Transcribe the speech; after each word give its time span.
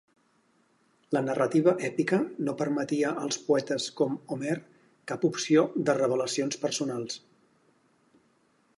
La 1.17 1.21
narrativa 1.25 1.73
èpica 1.89 2.19
no 2.47 2.55
permetia 2.63 3.13
als 3.27 3.39
poetes 3.51 3.87
com 4.01 4.17
Homer 4.37 4.57
cap 5.13 5.31
opció 5.33 5.69
de 5.91 5.99
revelacions 6.03 6.63
personals. 6.67 7.25